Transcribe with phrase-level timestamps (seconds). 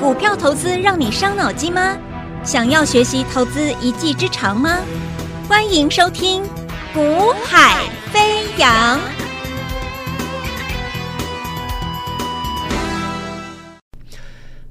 [0.00, 1.96] 股票投资让你伤脑筋吗？
[2.42, 4.80] 想要学习投资一技之长吗？
[5.48, 6.42] 欢迎收听
[6.92, 8.98] 《股海飞扬》。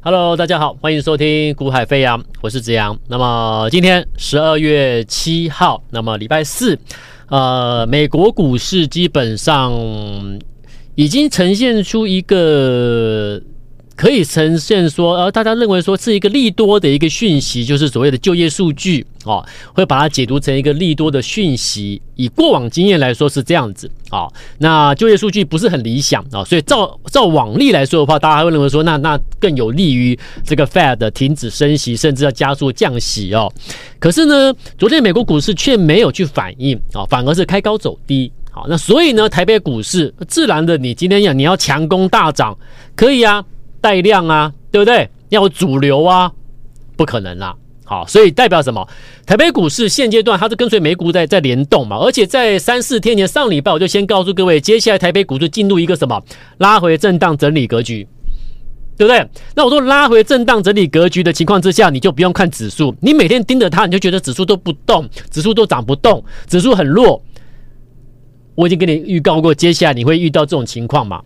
[0.02, 2.98] Hello，大家好，欢迎收听《股海飞扬》，我是子阳。
[3.08, 6.78] 那么今天十二月七号，那么礼拜四，
[7.30, 9.72] 呃，美国股市基本上
[10.96, 13.42] 已经呈现出一个。
[13.96, 22.02] 可以呈现说，呃，大家认为说是一个利多的一个讯息，就是所谓的就业数据哦，会把它解读成一个利多的讯息。
[22.16, 33.52] 以过往经验来说是这样子啊，那就业数据不是很理想啊，所以照照往例来说的话，大家会认为说，那那更有利于这个 Fed 停止升息，甚至要加速降息哦。
[34.00, 38.32] 可是呢，昨天美国股市却没有去反应啊，反而是开高走低。
[38.52, 42.58] 好，那所以呢，台北股市自然的，你今天要你要强攻大涨，
[42.96, 43.44] 可以啊。
[43.84, 45.10] 带量啊，对不对？
[45.28, 46.32] 要有主流啊，
[46.96, 47.54] 不可能啦。
[47.84, 48.88] 好，所以代表什么？
[49.26, 56.24] 台北股市现阶段它是跟随美股在在联动嘛，而且在三四天前上礼拜我就先告诉各位，接下来台北股市进入一个什么
[56.60, 58.08] 拉回震荡整理格局，
[58.98, 59.28] 对不对？
[59.54, 67.22] 那我说拉回震荡整理格局的情况之下，你就不用看指数，你每天盯着它，你就觉得指数都不动，指数都涨不动，指数很弱。
[68.56, 71.22] 我已经给你预告过，接下来你会遇到这种情况嘛？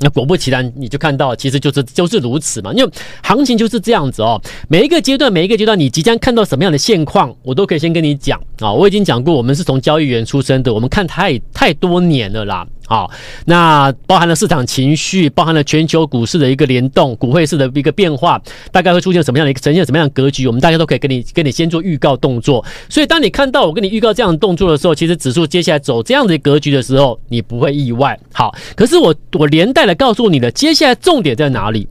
[0.00, 2.72] 那果不其然，你就看到，其实就是就是如此嘛。
[2.72, 2.90] 因为
[3.22, 4.40] 行情就是这样子哦。
[4.68, 8.72] 每一个阶段，每一个阶段，你即将看到什么样的现况，我都可以先跟你讲啊。
[8.72, 12.66] 我已经讲过，我们是从交易员出身的，我们看太太多年了啦。
[12.86, 13.08] 好，
[13.44, 18.42] 那包含了市场情绪，包含了全球股市的一个联动，股汇市的一个变化，
[18.72, 22.64] 大概会出现什么样的一个呈现什么样的格局，我们大家都可以跟你跟你先做预告动作。
[22.88, 28.18] 所以，当你看到我跟你预告这样的动作的时候，其实指数接下来走这样的格局的时候，你不会意外。
[28.32, 31.86] 好，可是我我连带的来告诉你的，接下来重点在哪里？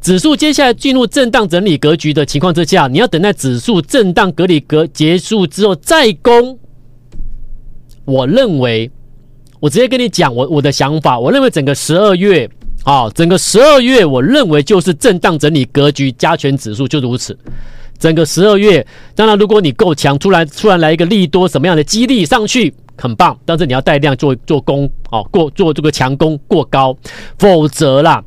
[0.00, 6.58] 指数接下来进入震荡整理格局的情况之下，你要等待指数震荡隔离格结束之后再攻。
[8.04, 8.90] 我认为。
[9.60, 12.48] 我直接跟你讲我我的想法，我认为整个十二月
[12.84, 17.36] 啊，整个十二月，我认为就是震荡整理格局，加权指数就如此。
[17.98, 18.86] 整个十二月，
[19.16, 23.38] 当然如果你够强，突然突然来一个利多，什么样的激励上去，很棒。
[23.44, 26.96] 但是你要带量做做攻哦，过做这个强攻过高，
[27.38, 28.22] 否则啦，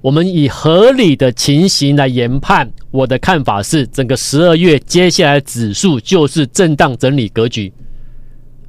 [0.00, 7.72] 我们以合理的情形来研判，我的看法是，整个十二月接下来指数就是震荡整理格局。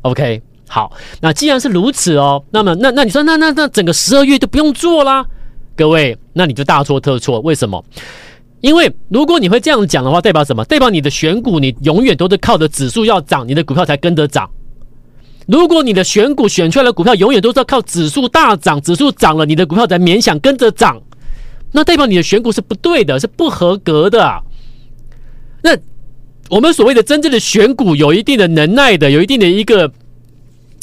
[0.01, 0.41] OK。
[0.69, 0.91] 好，
[1.21, 5.23] 那既然是如此哦，那么那那你说那那那整个十二月就不用做啦，
[5.75, 7.39] 各位，那你就大错特错。
[7.41, 7.83] 为什么？
[8.61, 10.65] 因为如果你会这样讲的话，代表什么？
[10.65, 14.49] 代表你的选股你永远都是靠着指数要涨，你的股票才跟着涨。
[15.47, 21.01] 如果你的选股选出来的股票永远都是要靠指数大涨，指数涨了，你的股票才勉强跟着涨，
[21.71, 24.41] 那代表你的选股是不对的，是不合格的。
[25.61, 25.77] 那
[26.49, 29.91] 我们所谓的真正的选股，有一定的能耐的，有一定的一个。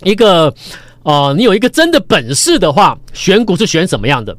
[0.02, 0.54] 一个，
[1.02, 4.34] 呃，你有一个真的本事的话，选股是选什么样的？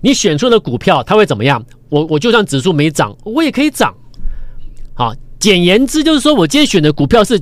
[0.00, 1.64] 你选出的股票它会怎么样？
[1.88, 3.94] 我我就算指数没涨，我也可以涨。
[4.92, 7.40] 好，简言之就是说我今天选的股票是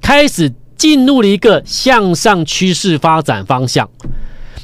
[0.00, 3.86] 开始进入了一个向上趋势发展方向。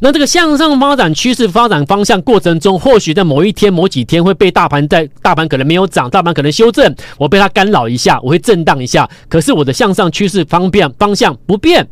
[0.01, 9.07] 那这个向上发展趋势发展方向过程中，或许在某一天、某几天会被大盘在大盘可能没有涨，大盘可能修正，我被它干扰一下，我会震荡一下。
[9.29, 11.87] 可是我的向上趋势方便方向不变。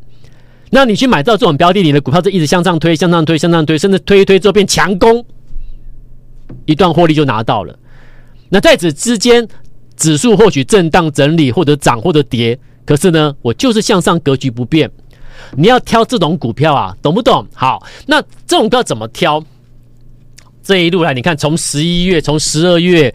[0.71, 5.23] 那你去买到这种标的，你的股票就一直向上推，向上推，向上推，甚至推一推之后变强攻，
[6.65, 7.79] 一段获利就拿到了。
[8.49, 9.47] 那在此之间，
[9.97, 14.91] 指数或许震荡整理，或者涨，或者跌，可是呢，我就是向上格局不变。
[15.57, 17.47] 你要挑这种股票啊，懂不懂？
[17.55, 19.43] 好，那这种股怎么挑？
[20.63, 23.15] 这一路来，你看从十一月，从十二月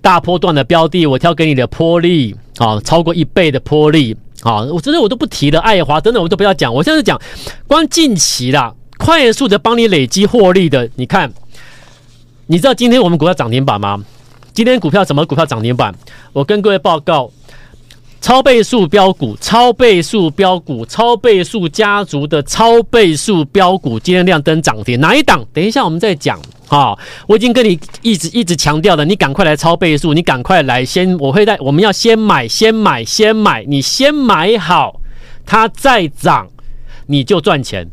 [0.00, 4.16] 大波段的标的，我挑给你的波利啊，超过一倍的波利。
[4.40, 6.72] 好，我真的我都不提了，爱华等等我都不要讲。
[6.72, 7.20] 我现在讲，
[7.66, 10.88] 光近期啦，快速的帮你累积获利的。
[10.96, 11.32] 你看，
[12.46, 14.04] 你知道今天我们股票涨停板吗？
[14.52, 15.94] 今天股票什么股票涨停板？
[16.32, 17.30] 我跟各位报告，
[18.20, 25.44] 超倍数标股、超倍数标股、超倍数家族的超倍数标股，今天亮灯涨停，哪一档？
[25.52, 26.38] 等一下我们再讲。
[26.66, 35.00] 好、哦，我已经跟你一直一直强调了，你赶快来超倍数，你赶快来先，我会带，我们要先买，先买，先买，你先买好，
[35.46, 36.48] 它再涨，
[37.06, 37.88] 你就赚钱。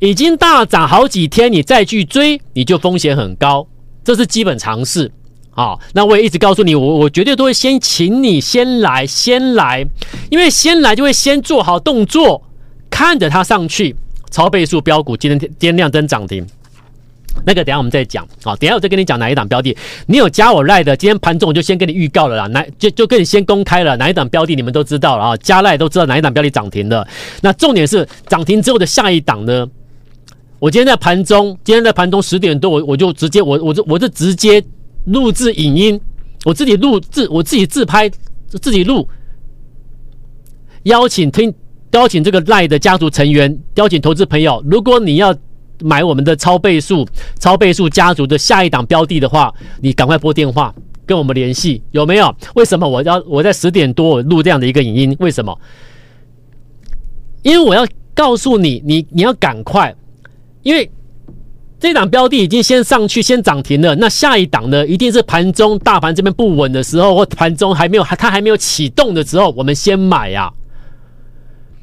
[0.00, 3.68] 已经大涨好几天，你再去追，你就风险很高，
[4.02, 5.12] 这是基本常识。
[5.54, 9.86] 好、那我也一直告诉你，我我绝对都会先请你先来，先来，
[10.28, 12.42] 因为先来就会先做好动作，
[12.90, 13.94] 看着它上去，
[14.30, 16.44] 超倍数标股今天今天亮灯涨停。
[17.46, 19.76] 那个等下我们再讲，啊，等下我再跟你讲哪一档标的。
[20.06, 27.06] 你有加我赖的，今天盘中我就先跟你预告了啦，哪就就跟你先公开了哪一档标的，你们都知道了啊，加赖都知道哪一档标的涨停的。
[27.42, 29.66] 那重点是涨停之后的下一档呢？
[30.60, 34.62] 我今天在盘中，今天在盘中十点多，我我就直接我我就我就直接
[35.04, 36.00] 录制影音，
[36.44, 38.10] 我自己录自我自己自拍
[38.48, 39.08] 自己录，
[40.84, 41.52] 邀请听
[41.92, 45.34] 邀请这个赖的家族成员，邀请投资朋友，如果你要。
[45.82, 47.04] 买我们的超倍数、
[47.40, 49.52] 超倍数家族的下一档标的的话，
[49.82, 50.72] 你赶快拨电话
[51.04, 52.34] 跟我们联系，有没有？
[52.54, 55.16] 为什么我要我在十点多录这样的一个影音？
[55.18, 55.58] 为什么？
[57.42, 57.84] 因为我要
[58.14, 59.92] 告诉你，你你要赶快，
[60.62, 60.88] 因为
[61.84, 63.94] 这档标的已经先上去，先涨停了。
[63.96, 70.50] 那下一档呢，一定是盘中大盘这边不稳的时候，或盘中还没有它还没有启动的时候，我们先买呀。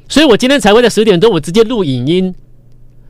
[0.08, 2.34] 所以我今天才会在十点多，我直接录影音。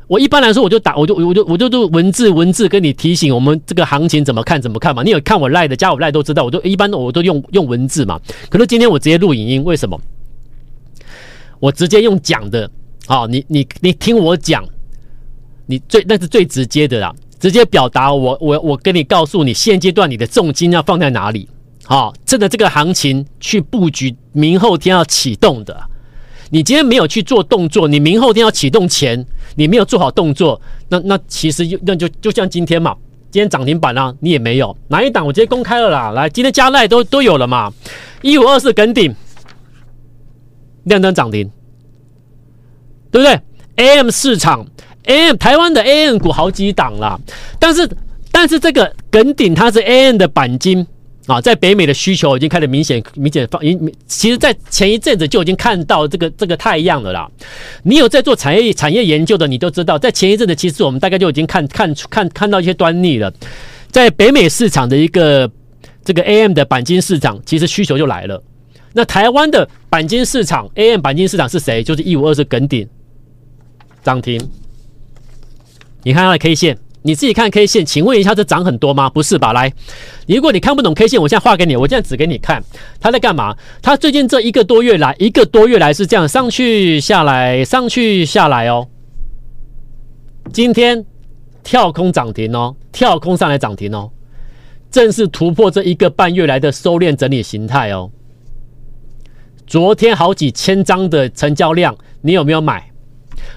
[0.07, 5.03] 我一般来说，我就打，我就我就我就录文字文字跟你提醒我们这个行情怎么看怎么看嘛。
[5.03, 8.21] 你有看我赖的，加我赖都知道，我都一般我都用用文字嘛。
[8.51, 9.99] 可是今天我直接录影音，为什么？
[11.59, 12.71] 我直接用讲的，
[13.07, 14.63] 好，你你你听我讲，
[15.67, 21.49] 你最那是最直接的啦，直接表达我我我跟你告诉你，现阶段你的重金要放在哪里？
[21.85, 25.77] 好，趁着这个行情去布局，明后天要启动的。
[26.51, 29.25] 你今天没有去做动作，你明后天要启动前，
[29.57, 32.95] 你没有做好动作，那那其实那就就像今天嘛，
[33.31, 36.11] 今天涨停板啊，你也没有哪一档，我直接公开了啦。
[36.11, 37.73] 来，今天加赖都都有了嘛，
[38.21, 39.15] 一五二四耿鼎
[40.85, 41.51] 亮灯涨停，
[43.11, 43.41] 对不对
[43.77, 44.67] ？AM 市场
[45.05, 47.19] ，AM 台湾的 AM 股好几档啦，
[47.59, 47.89] 但是
[48.31, 50.87] 但是这个耿鼎它是 AM 的鈑金。
[51.29, 53.63] 啊，在北美的需求已经开始明显明显放，
[54.09, 57.31] 其实，在前一阵子就已经看到这个这个太阳了啦。
[57.85, 63.33] 你有在做产业产业研究的，你都知道，在前一阵子，其实我们大概就已经看看看看到一些端倪了。
[63.93, 65.49] 在北美市场的一个
[66.05, 68.43] 这个 AM 的鈑金市场，其实需求就来了。
[68.93, 71.85] 那台湾的鈑金市场，AM 鈑金市场是谁？
[71.85, 72.85] 就是一五二是耿鼎
[74.03, 74.41] 涨停。
[76.03, 76.79] 你看它的 K 线。
[77.05, 79.11] 你自己看 K 线，请问一下，这涨很多吗？
[79.11, 79.53] 不是吧？
[79.53, 79.73] 来，
[80.29, 82.63] 如果你看不懂 K 线，我现在画给你，我现在指给你看，
[83.01, 83.57] 它在干嘛？
[83.83, 88.87] 它最近这一个多月来，一个多月来是这样上去下来，上去下来哦。
[90.53, 91.05] 今天
[91.65, 94.13] 跳空涨停哦，跳空上来涨停哦，
[94.89, 98.13] 正式突破这一个半月来的收敛整理形态哦。
[99.67, 102.93] 昨天好几千张的成交量，你有没有买？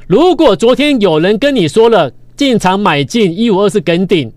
[0.08, 4.32] 如果昨天有人跟你说了，进场买进一五二四耿鼎，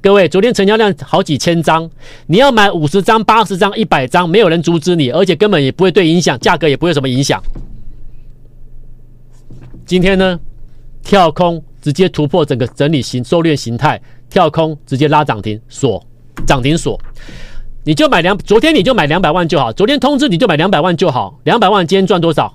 [0.00, 1.90] 各位，昨天成交量好几千张，
[2.26, 7.42] 你要买五十张、八十张、一百张，没有人阻止你，而且根本也不会对影响价格，也不会有什么影响。
[9.84, 10.38] 今天呢，
[11.02, 14.00] 跳空直接突破整个整理型收敛形态，
[14.30, 16.00] 跳空直接拉涨停锁
[16.46, 16.98] 涨停锁，
[17.82, 22.54] 你就买两，昨天你就买两百万就好，昨天通知你就买两百万就好，两百万今天赚多少？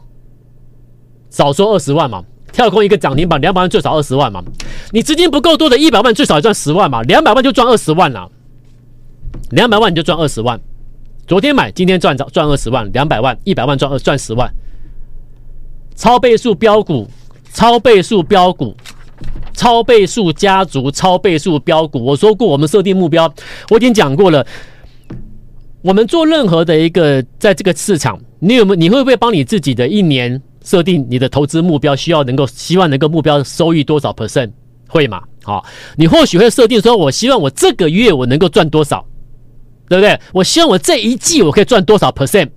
[1.30, 2.24] 少说二十万嘛。
[2.52, 4.44] 跳空一个涨停板，两百万最少二十万嘛。
[4.92, 8.30] 你资金不够多的一百万最少也赚十万嘛，两百万就赚二十万了。
[9.52, 10.60] 两百万你就赚二十万，
[11.26, 14.52] 昨天买今天赚赚二十万，两百万一百万赚二赚十万。
[15.96, 17.10] 超倍数标股，
[17.52, 18.76] 超倍数标股，
[19.54, 22.04] 超倍数家族，超倍数标股。
[22.04, 23.32] 我说过，我们设定目标，
[23.70, 24.46] 我已经讲过了。
[25.82, 28.76] 我们做任何的一个在这个市场，你有没有？
[28.76, 30.42] 你会不会帮你自己的一年？
[30.70, 34.52] 设定你的投资目标，需要能够希望能够目标收益多少 percent
[34.88, 35.24] 会吗？
[35.42, 39.04] 好，你或许会设定说，我希望我这个月我能够赚多少，
[39.88, 40.20] 对不对？
[40.32, 42.50] 我希望我这一季我可以赚多少 percent，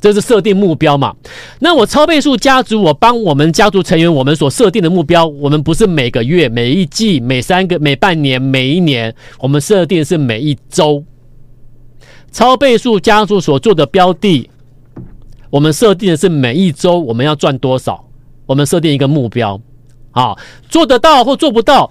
[0.00, 1.14] 这是设定目标嘛？
[1.60, 11.04] 那我超倍数家族，我帮我们家族成员，我们所设定的目标，我们不是每个月、每一季、每三个、每半年、每一年，我们设定是每一周。
[12.32, 14.49] 超倍数家族所做的标的。
[15.50, 18.04] 我们设定的是每一周我们要赚多少，
[18.46, 19.60] 我们设定一个目标，
[20.12, 20.36] 啊，
[20.68, 21.90] 做得到或做不到，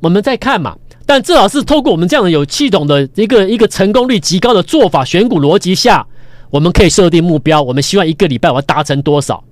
[0.00, 0.76] 我们再看嘛。
[1.04, 6.06] 但至少是透过我们这样的有系统的一个一个成功率极高的做法选股逻辑下，
[6.48, 7.60] 我们可以设定目标。
[7.60, 9.42] 我们希望一个礼拜我要达成多少？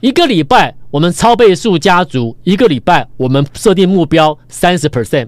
[0.00, 5.26] 一个礼拜我们超倍数家族，一个礼拜我们设定目标三十 percent。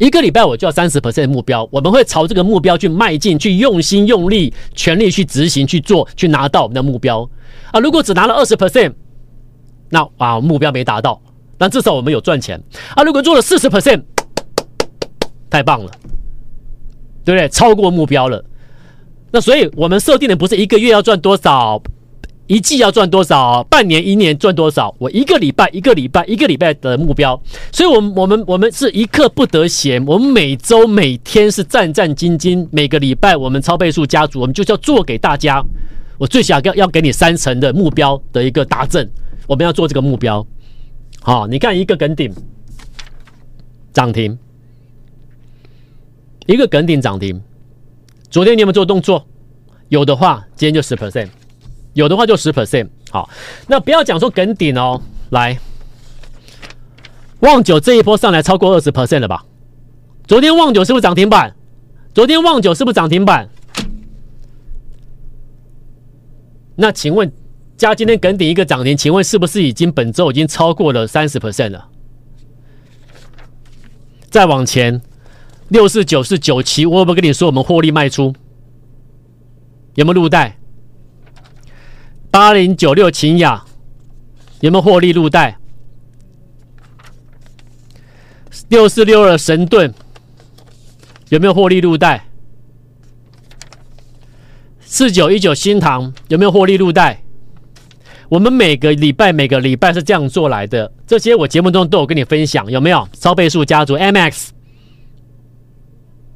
[0.00, 7.28] 一个礼拜我就要三十 percent 的目标，我们会朝这个目标去迈进，去用心用力、全力去执行、去做、去拿到我们的目标
[7.70, 7.78] 啊！
[7.78, 8.94] 如果只拿了二十 percent，
[9.90, 11.20] 那啊目标没达到，
[11.58, 12.58] 但至少我们有赚钱
[12.96, 13.02] 啊！
[13.02, 14.02] 如果做了四十 percent，
[15.50, 15.92] 太棒了，
[17.22, 17.46] 对不对？
[17.50, 18.42] 超过目标了。
[19.30, 21.82] 那所以我们设定的不是一个月要赚多少，
[22.50, 27.40] 一季要赚多少，半年、一年赚多少，我一个礼拜、一个礼拜、一个礼拜的目标。
[27.70, 32.66] 所以，我们、我们、我们是一刻不得闲，我们每周、每天是战战兢兢。
[32.72, 35.64] 每个礼拜，我们超倍数家族，我们就是要做给大家。
[36.18, 39.08] 我最想要要给你三成的目标的一个达阵，
[39.46, 40.44] 我们要做这个目标。
[41.20, 42.34] 好，你看一个梗顶
[43.92, 44.36] 涨停，
[46.46, 47.40] 一个梗顶涨停。
[48.28, 49.24] 昨天你有没有做动作？
[49.88, 51.28] 有的话，今天就十 percent；
[51.92, 52.88] 有的话就十 percent。
[53.10, 53.28] 好，
[53.66, 55.58] 那不要讲说梗顶哦，来，
[57.40, 59.44] 旺九这一波上来超过二十 percent 了吧？
[60.26, 61.54] 昨天旺九是不是涨停板？
[62.14, 63.48] 昨天旺九是不是涨停板？
[66.76, 67.32] 那请问
[67.76, 71.88] 加今天梗顶一个涨停，请问是不是已经本周已经超过了三十 percent 了？
[74.30, 75.02] 再往前。
[75.68, 78.34] 六四九四九七，我有没有跟你说我们获利卖出？
[79.94, 80.58] 有没有入袋？
[82.30, 83.64] 八零九六秦雅
[84.60, 85.58] 有没有获利入袋？
[88.68, 89.92] 六四六二神盾
[91.28, 92.26] 有没有获利入袋？
[94.80, 97.22] 四九一九新唐有没有获利入袋？
[98.28, 103.08] 我们每个礼拜每个礼拜是这样做来的，这些我节目中都有跟你分享，有没有？
[103.12, 104.50] 超倍数家族 MX。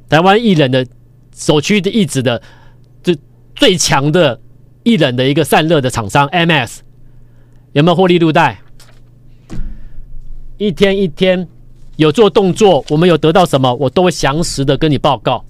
[0.09, 0.85] 台湾艺人的
[1.33, 2.41] 首屈一指的
[3.01, 3.17] 最
[3.55, 4.41] 最强的
[4.85, 6.77] 一冷的一个散热的厂商 MS
[7.73, 8.61] 有没有获利入袋？
[10.57, 11.47] 一天一天
[11.95, 15.43] 有做动作，我们有得到什么，我都会详实的跟你报告。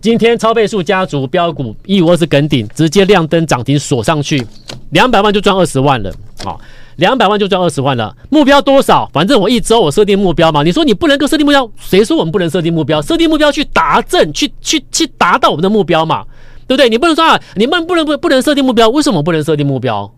[0.00, 4.44] 今天超倍数家族标股一五二是耿顶，直接亮灯涨停锁上去，
[4.90, 6.10] 两百万就赚二十万了，
[6.42, 6.58] 好。
[6.96, 9.08] 两百万就赚二十万了，目标多少？
[9.12, 10.64] 反正我一周我设定目标嘛。
[10.64, 13.00] 你说你不能够设定目标，谁说我们不能设定目标？
[13.00, 16.24] 设定目标去达阵，去去去达到我们的目标嘛，
[16.68, 16.88] 对不对？
[16.88, 18.88] 你不能说啊，你们不能不不能设定目标？
[18.90, 20.14] 为什么不能设定目标？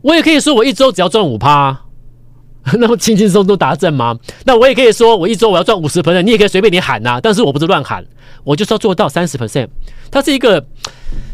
[0.00, 1.78] 我也可以说我一周只要赚五趴，
[2.78, 4.16] 那么轻轻松松达阵吗？
[4.46, 8.02] 那我也可以说我一周我要赚五十 percent，你也可以随便你喊呐、但是我不是乱喊，
[8.44, 9.68] 我就是要做到三十 percent。
[10.10, 10.64] 它是一个，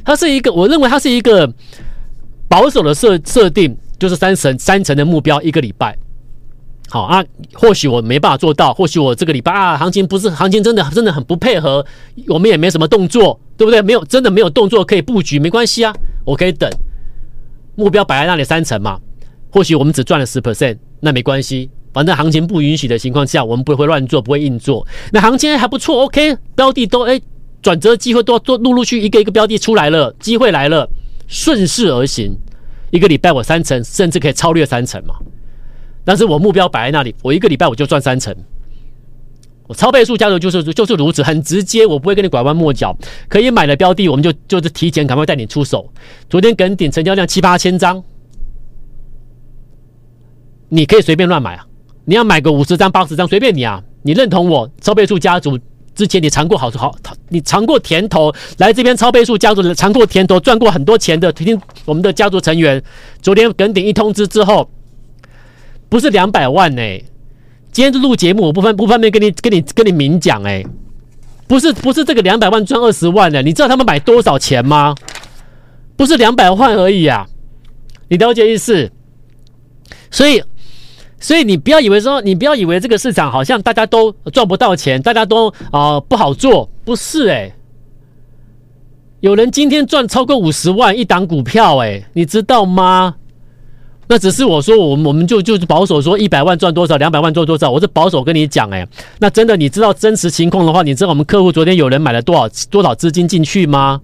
[0.05, 1.53] 它是一个，我认为它是一个
[2.49, 3.77] 保守的设设定。
[3.99, 5.99] 就是三成三成的目标一个礼拜，
[6.89, 11.85] 好啊，或许我没办法做到，或许我这个礼拜啊，行情不是行情，真的真的很不配合，
[12.29, 13.83] 我们也没什么动作，对不对？
[13.83, 15.93] 没有真的没有动作可以布局，没关系啊，
[16.25, 16.71] 我可以等，
[17.75, 18.99] 目标摆在那里三成嘛，
[19.51, 24.87] 或许我们只赚了十 percent，那没关系，反正行情不允许的情况下，我们不会乱做，不会硬做。
[25.13, 27.21] 那行情还不错，OK，标的都哎
[27.61, 30.89] 转折机会都都陆陆续一个一个标的出来了，机会来了，
[31.27, 32.33] 顺势而行。
[32.91, 35.15] 一个礼拜我三成，甚至可以超越三成嘛？
[36.05, 38.35] 但是我目标摆在那里，我一个礼拜我就赚三成。
[39.69, 42.97] 我超倍数家族就是就是如此，很直接，我不会跟你拐弯抹角。
[43.29, 45.89] 可以买的标的，我们就就是提前赶快带你出手。
[46.29, 48.03] 昨天耿鼎成交量七八千张，
[50.71, 51.67] 你可以随便乱买啊！
[52.07, 53.83] 你要买个五十张八十张随便你啊！
[54.03, 55.59] 你认同我超倍数家族？
[55.95, 56.95] 之前你尝过好好，
[57.29, 62.81] 你尝过甜头，来这边超倍数家族尝过甜头，赚过很多钱的，听我们的家族成员，
[63.21, 64.71] 昨天耿鼎一通知之后，
[65.89, 66.83] 不是两百万呢、
[67.79, 70.65] 今天录节目，我不方不方便跟你跟你跟你明讲哎，
[71.47, 74.97] 不是不是这个两百万赚二十万的，你知道他们买多少钱吗？
[75.97, 77.29] 不是两百万而已啊，
[78.09, 78.91] 你了解意思？
[80.11, 80.43] 所以。
[81.21, 87.55] 所以你不要以为说，你不要以为这个市场好像大家都赚不到钱，大家都啊、不好做，不是哎、
[89.21, 93.15] 有人今天赚超过五十万一档股票哎、你知道吗？
[94.09, 98.89] 那只是我说我我们就就是保守说一百万赚多少，两百万赚多少，我是保守跟你讲诶、欸。
[99.19, 104.01] 那真的你知道真实情况的话，你知道我们客户昨天有人买了多少多少资金进去吗？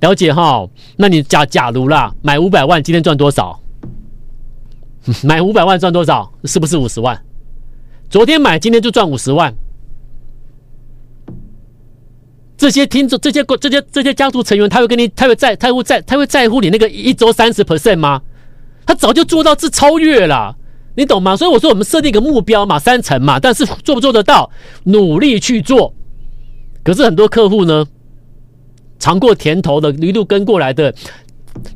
[0.00, 0.68] 了解哈？
[0.96, 3.58] 那你假假如啦，买五百万，今天赚多少？
[5.24, 6.30] 买五百万赚多少？
[6.44, 7.18] 是不是五十万？
[8.10, 9.54] 昨天买，今天就赚五十万。
[12.58, 18.20] 这些听众，这些这些这些家族成员，他会跟你，他会在，他会在，他会在乎你那个一周三十 percent 吗？
[18.86, 20.56] 他早就做到是超越了，
[20.96, 21.36] 你懂吗？
[21.36, 24.50] 所以我说，我们设定一个目标嘛，三成嘛，但是做不做得到？
[24.84, 25.94] 努力去做。
[26.82, 27.84] 可是很多客户呢，
[28.98, 30.94] 尝过甜头的，一路跟过来的，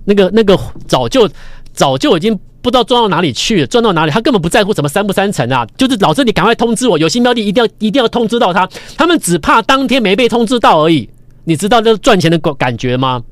[0.05, 1.29] 那个那个早就
[1.73, 2.39] 早就已经。
[2.61, 5.65] 不知道赚到哪里去了，赚到哪里，他根本不在乎什么三不三成啊！
[5.79, 8.69] 就是老师，你赶快通知我，有新标的一定要一定要通知到他。
[8.97, 11.09] 他们只怕当天没被通知到而已。
[11.45, 13.23] 你知道这赚钱的感感觉吗？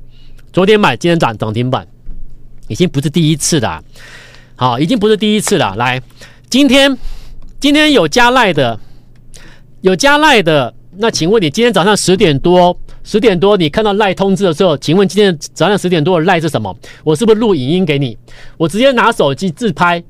[0.53, 1.85] 昨天买，今天涨涨停板，
[2.67, 3.83] 已经不是第一次了。
[4.55, 5.75] 好，已经不是第一次了。
[5.75, 6.01] 来，
[6.49, 6.97] 今天
[7.59, 8.79] 今天有加赖的，
[9.81, 16.75] 有加赖的，那请问你今天早上十点多，十点多你看到赖通知的时候，请问今天早上十点多的赖是什么？
[17.03, 18.17] 我是不是录影音给你？
[18.57, 20.03] 我直接拿手机自拍。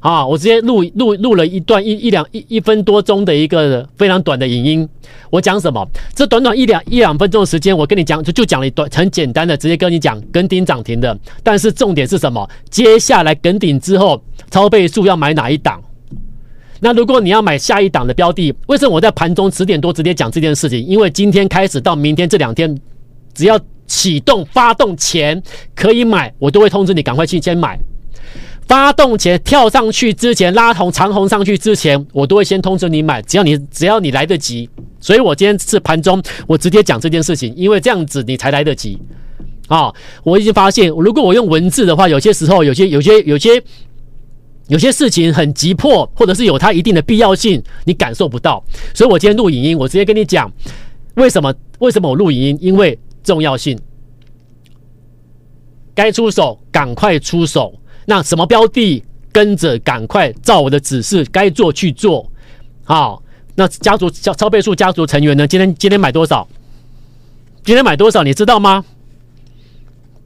[0.00, 0.26] 啊！
[0.26, 4.88] 我直接录录录了一段一一两一一分多钟的一个非常短的影音。
[5.30, 5.86] 我讲什么？
[6.14, 11.16] 这短短一两一两分钟的时间，我跟你讲就就讲了一段很简单的，直接跟你讲跟顶涨停的。
[11.42, 12.48] 但是重点是什么？
[12.70, 15.80] 接下来跟顶之后超倍数要买哪一档？
[16.80, 20.82] 那如果你要买下一档的标的，为什么我在盘中十点多直接讲这件事情？
[20.82, 22.74] 因为今天开始到明天这两天，
[23.34, 25.42] 只要启动发动前
[25.74, 27.78] 可以买，我都会通知你赶快去先买。
[28.70, 33.20] 发动前跳上去之前，拉红长红上去之前，我都会先通知你买。
[33.22, 38.96] 只要你只要你来得及，所以我今天是盘中，我直接讲这件事情，因为这样子你才来得及。
[39.66, 43.60] 啊、我已经发现，如果我用文字的话，有些时候有些有些有些
[44.68, 48.62] 有些事情很急迫，或者是有它一定的必要性，你感受不到。
[48.94, 50.48] 所以我今天录影音，我直接跟你讲，
[51.16, 52.58] 为什么为什么我录影音？
[52.60, 53.76] 因为重要性，
[55.92, 57.74] 该出手赶快出手。
[58.10, 59.00] 那什么标的
[59.30, 62.28] 跟着赶快照我的指示该做去做，
[62.82, 63.22] 好，
[63.54, 65.46] 那家族超超倍数家族成员呢？
[65.46, 66.48] 今天今天买多少？
[67.62, 68.24] 今天买多少？
[68.24, 68.84] 你知道吗？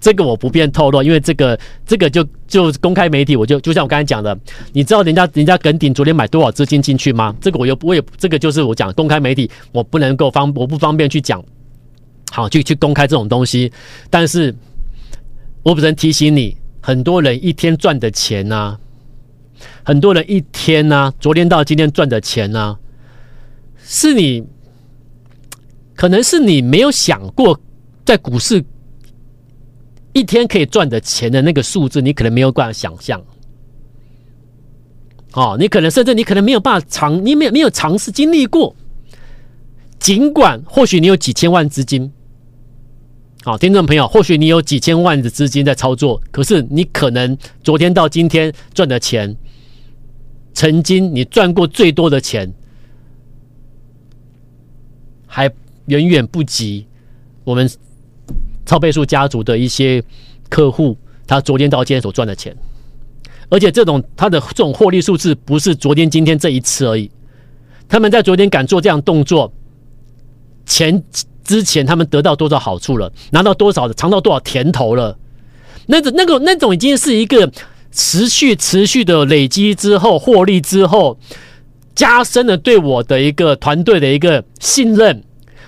[0.00, 4.34] 这个我不便透露，因为这个这个就就公开媒体，我就就像我刚才讲的，
[4.72, 7.36] 你知道人家人家耿鼎昨天买多少资金进去吗？
[7.38, 11.44] 这个我又我也这个就是我讲公开媒体，我不能够方我不方便去讲，
[12.30, 13.70] 好去去公开这种东西，
[14.08, 14.54] 但是
[15.62, 16.56] 我只能提醒你。
[16.86, 18.80] 很多人一天赚的钱呐、啊，
[19.82, 22.78] 很多人一天呐、昨天到今天赚的钱呐、啊，
[23.82, 24.44] 是你
[25.94, 27.58] 可能是你没有想过，
[28.04, 28.62] 在股市
[30.12, 33.18] 一天可以赚的钱的那个数字，你可能没有办法想象。
[35.32, 38.76] 哦，你可能甚至你可能没有办法尝，你没有没有尝试经历过，
[39.98, 42.12] 尽管或许你有几千万资金。
[43.44, 49.36] 好，听众朋友，或许你有几千万的资金在操作，可是你可能昨天到今天赚的钱，
[50.54, 52.50] 曾经你赚过最多的钱，
[55.26, 55.44] 还
[55.88, 56.86] 远远不及
[57.44, 57.68] 我们
[58.64, 60.02] 超倍数家族的一些
[60.48, 62.56] 客户，他昨天到今天所赚的钱，
[63.50, 67.10] 而且这种他的这种获利数字不是昨天今天这一次而已，
[67.90, 69.52] 他们在昨天敢做这样动作，
[70.64, 71.04] 前。
[71.44, 73.12] 之前他们得到多少好处了？
[73.30, 75.16] 拿到多少的尝到多少甜头了？
[75.86, 77.50] 那种、那个、那种已经是一个
[77.92, 81.18] 持续、持续的累积之后获利之后，
[81.94, 85.22] 加深了对我的一个团队的一个信任。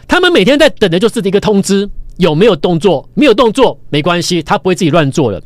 [0.09, 3.09] 他们每天在等的就是一个通知，有没有动作？
[3.15, 5.41] 没有动作没关系，他不会自己乱做了。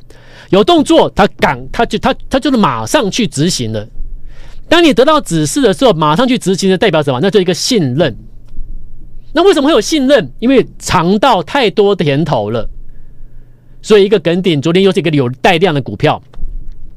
[0.51, 3.87] 有动作，他敢，他就他他就是马上去执行了。
[4.69, 7.19] 当你得到指示的时候，马上去执行的代表什么？
[7.21, 8.16] 那就一个信任。
[9.33, 10.33] 那为什么会有信任？
[10.38, 12.69] 因为尝到太多甜头了，
[13.81, 16.21] 所以一个梗顶昨天又是一个有带量的股票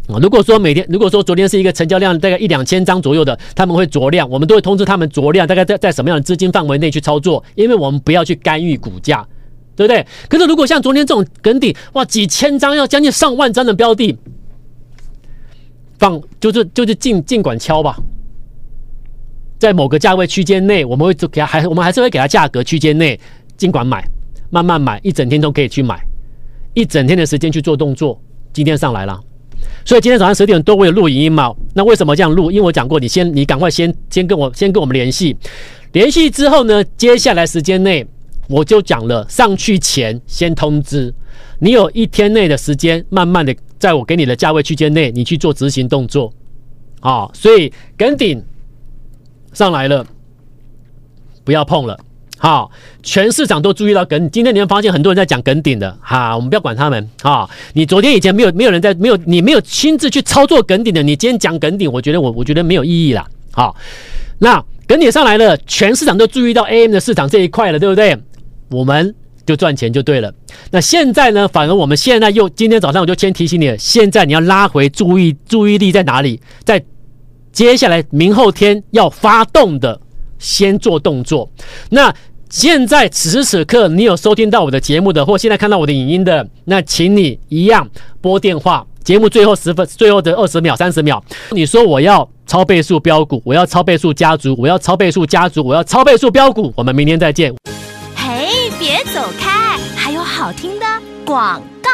[0.08, 0.18] 啊。
[0.20, 9.28] 如果说每天，如果说昨天是一个成交量大概一两千张左右的，他们会酌量，我们都会通知他们酌量，大概在在什么样的资金范围内去操作，因为我们不要去干预股价，
[9.76, 10.06] 对不对？
[10.28, 14.18] 可是如果像昨天这种梗顶，哇，几千张要将近上万张的标的，
[16.00, 17.98] 放就是就是尽尽管敲吧。
[19.64, 23.18] 在某个价位区间内，我们会做给他还我们还是会给他价格区间内
[23.56, 24.04] 尽管买，
[24.50, 25.98] 慢慢买，一整天都可以去买，
[26.74, 28.22] 一整天的时间去做动作。
[28.52, 29.18] 今天上来了，
[29.86, 31.56] 所以今天早上十点多我有录影音嘛？
[31.74, 32.52] 那为什么这样录？
[32.52, 35.34] 因为我讲过，你先你赶快先先跟我先跟我们联系，
[35.94, 38.06] 联系之后呢，接下来时间内
[38.50, 41.16] 我就讲了，上去前先通知
[41.60, 46.34] 你，有一天内的时间，慢慢的在我给你的价位区间内，你去做执行动作
[47.00, 47.30] 啊。
[47.34, 48.44] 所以耿鼎。
[49.54, 50.06] 上来了，
[51.44, 52.00] 不要碰了。
[52.40, 52.70] 好，
[53.02, 54.30] 全市场都注意到梗。
[54.30, 57.10] 今天你会发现很多人在讲梗顶的，哈，我们不要管他们。
[57.22, 63.26] 哈，你昨天以前没有没有人在没有你没有亲自去操作梗顶的，你今天讲梗顶，我觉得我我觉得没有意义了。
[63.52, 63.74] 好，
[64.40, 68.18] 那耿鼎上来了，全市场都注意到 AM 的市场这一块了，对不对？
[68.70, 70.34] 我们就赚钱就对了。
[70.72, 71.48] 那现在呢？
[71.48, 76.42] 反而我们现在又今天早上我就先提醒你，现在你要拉回注意注意力在哪里？
[76.66, 76.84] 在。
[77.54, 80.02] 接下来明后天要发动的，
[80.40, 81.48] 先做动作。
[81.92, 82.14] 那
[82.50, 87.88] 现在此时此刻，你有收听到我的节目的，或现在看到我的影音的，那请你一样
[88.20, 88.86] 拨电话。
[89.04, 96.74] 节目最后十分，最后的二十秒、三十秒，你说我要超倍数标股，我要超倍数家族，我要超倍数家族，我要超倍数标股。
[96.76, 97.54] 我们明天再见。
[98.16, 100.86] 嘿，别走开，还有好听的
[101.26, 101.90] 广告。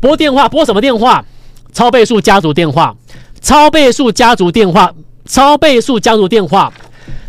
[0.00, 1.24] 拨电话，拨什么电话？
[1.72, 2.94] 超倍数家族电话。
[3.44, 4.90] 超倍数家族电话，
[5.26, 6.72] 超倍数家族电话，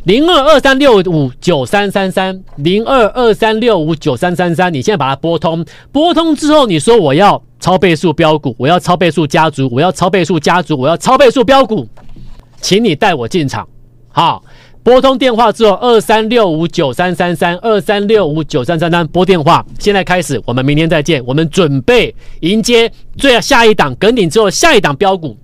[0.05, 11.85] 零二二三六五九三三三零二二三六五九三三三，你现在把它拨通，拨通之后你说我要超倍数标股，我要超倍数家族，我要超倍数家族，我要超倍数标股，
[12.61, 13.67] 请你带我进场，
[14.07, 14.41] 好。
[14.83, 19.65] 拨通电话之后，二三六五九三三三，二三六五九三三三，拨电话。
[19.79, 21.19] 现在开始，我们明天再见。
[21.25, 25.35] 我们准备迎接最下一档跟顶之后下一档标股，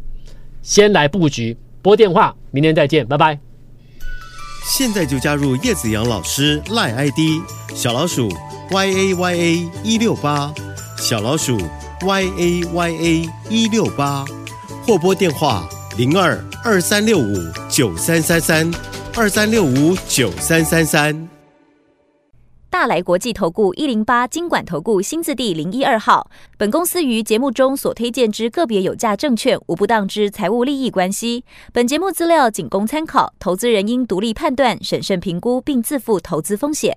[0.62, 1.58] 先来布局。
[1.82, 3.40] 拨电话，明天再见，拜拜。
[4.66, 7.42] 现在就加入叶子阳老师赖 ID
[7.74, 8.30] 小老鼠
[8.70, 10.54] y a y a 一六八
[10.98, 11.58] 小老鼠
[12.02, 14.24] y a y a 一六八，
[14.86, 17.36] 或拨电话零二二三六五
[17.70, 18.72] 九三三三。
[19.14, 21.28] 二三六五九三三三，
[22.72, 26.32] 大来国际投顾一零八金管投顾新字第零一二号。
[26.58, 31.44] 本公司于节目中所推荐之个别有价证券，无不当之财务利益关系。
[31.74, 36.96] 本节目资料仅供参考，投资人应独立判断、审慎评估，并自负投资风险。